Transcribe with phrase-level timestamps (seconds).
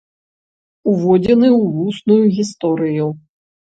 [0.93, 3.17] Уводзіны ў вусную гісторыю.